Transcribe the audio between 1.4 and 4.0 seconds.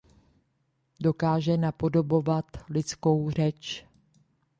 napodobovat lidskou řeč.